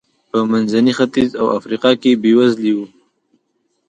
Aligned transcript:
په 0.29 0.37
منځني 0.51 0.93
ختیځ 0.97 1.31
او 1.41 1.47
افریقا 1.57 1.91
کې 2.01 2.19
بېوزلي 2.21 2.71
و. 2.77 2.79